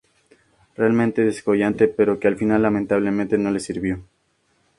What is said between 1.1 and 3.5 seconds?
descollante pero que al final lamentablemente